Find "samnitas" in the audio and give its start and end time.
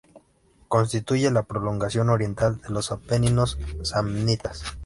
3.83-4.63